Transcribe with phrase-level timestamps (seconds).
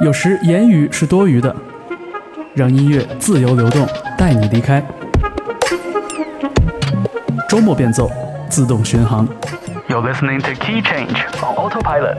[0.00, 1.54] 有时言语是多余的
[2.54, 3.84] 让音乐自由流动
[4.16, 4.80] 带你离开
[7.48, 8.08] 周末变奏
[8.48, 9.26] 自动巡航
[9.88, 12.16] you're listening to key change on autopilot